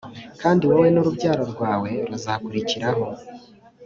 kandi 0.41 0.61
wowe 0.69 0.87
n 0.91 0.95
urubyaro 1.01 1.43
rwawe 1.53 1.89
ruzakurikiraho 2.09 3.05